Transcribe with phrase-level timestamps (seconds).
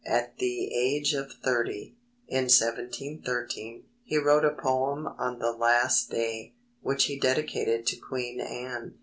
[0.07, 1.95] At the age of thirty,
[2.27, 8.39] in 1713, he wrote a Poem on the Last Day, which he dedicated to Queen
[8.41, 8.95] Anne.